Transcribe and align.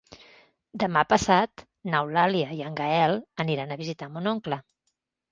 Demà 0.83 1.01
passat 1.09 1.63
n'Eulàlia 1.91 2.55
i 2.59 2.63
en 2.69 2.77
Gaël 2.79 3.13
aniran 3.43 3.75
a 3.75 3.77
visitar 3.83 4.09
mon 4.15 4.31
oncle. 4.33 4.59